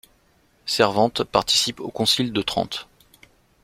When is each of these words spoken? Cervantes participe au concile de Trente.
Cervantes 0.65 1.23
participe 1.23 1.79
au 1.79 1.89
concile 1.91 2.33
de 2.33 2.41
Trente. 2.41 2.87